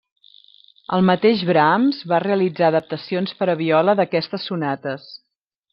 El 0.95 1.03
mateix 1.09 1.43
Brahms 1.49 2.01
va 2.13 2.21
realitzar 2.25 2.67
adaptacions 2.73 3.37
per 3.43 3.49
a 3.55 3.59
viola 3.61 3.97
d'aquestes 4.01 4.51
sonates. 4.53 5.11